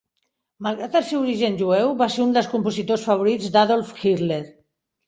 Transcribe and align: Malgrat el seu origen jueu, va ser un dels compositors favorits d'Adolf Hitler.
Malgrat 0.67 0.97
el 0.99 1.05
seu 1.09 1.19
origen 1.27 1.59
jueu, 1.61 1.91
va 2.01 2.09
ser 2.15 2.27
un 2.27 2.35
dels 2.39 2.51
compositors 2.57 3.07
favorits 3.13 3.55
d'Adolf 3.59 3.95
Hitler. 4.03 4.43